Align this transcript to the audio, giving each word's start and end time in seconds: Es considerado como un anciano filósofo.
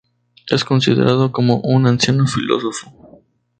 Es 0.49 0.63
considerado 0.65 1.31
como 1.31 1.57
un 1.57 1.85
anciano 1.85 2.25
filósofo. 2.25 3.21